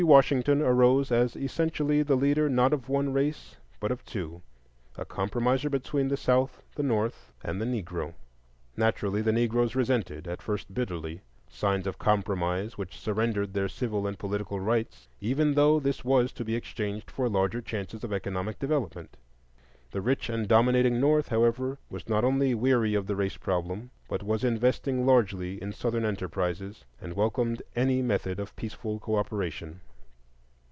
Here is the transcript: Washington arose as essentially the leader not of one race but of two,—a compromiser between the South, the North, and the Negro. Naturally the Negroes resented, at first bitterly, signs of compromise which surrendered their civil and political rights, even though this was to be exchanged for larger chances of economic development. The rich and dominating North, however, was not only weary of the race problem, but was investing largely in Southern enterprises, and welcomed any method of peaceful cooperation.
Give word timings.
Washington 0.03 0.63
arose 0.63 1.11
as 1.11 1.35
essentially 1.35 2.01
the 2.01 2.15
leader 2.15 2.49
not 2.49 2.73
of 2.73 2.89
one 2.89 3.13
race 3.13 3.55
but 3.79 3.91
of 3.91 4.03
two,—a 4.03 5.05
compromiser 5.05 5.69
between 5.69 6.07
the 6.07 6.17
South, 6.17 6.59
the 6.73 6.81
North, 6.81 7.31
and 7.43 7.61
the 7.61 7.65
Negro. 7.67 8.15
Naturally 8.75 9.21
the 9.21 9.31
Negroes 9.31 9.75
resented, 9.75 10.27
at 10.27 10.41
first 10.41 10.73
bitterly, 10.73 11.21
signs 11.47 11.85
of 11.85 11.99
compromise 11.99 12.79
which 12.79 12.99
surrendered 12.99 13.53
their 13.53 13.67
civil 13.69 14.07
and 14.07 14.17
political 14.17 14.59
rights, 14.59 15.07
even 15.19 15.53
though 15.53 15.79
this 15.79 16.03
was 16.03 16.31
to 16.31 16.43
be 16.43 16.55
exchanged 16.55 17.11
for 17.11 17.29
larger 17.29 17.61
chances 17.61 18.03
of 18.03 18.11
economic 18.11 18.57
development. 18.57 19.15
The 19.91 20.01
rich 20.01 20.29
and 20.29 20.47
dominating 20.47 20.99
North, 20.99 21.27
however, 21.27 21.77
was 21.91 22.09
not 22.09 22.23
only 22.23 22.55
weary 22.55 22.95
of 22.95 23.05
the 23.05 23.15
race 23.15 23.37
problem, 23.37 23.91
but 24.09 24.23
was 24.23 24.43
investing 24.43 25.05
largely 25.05 25.61
in 25.61 25.71
Southern 25.71 26.05
enterprises, 26.05 26.85
and 26.99 27.13
welcomed 27.13 27.61
any 27.75 28.01
method 28.01 28.39
of 28.39 28.55
peaceful 28.55 28.97
cooperation. 28.97 29.81